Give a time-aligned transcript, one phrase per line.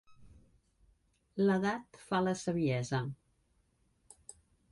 [1.49, 3.03] L'edat fa la saviesa.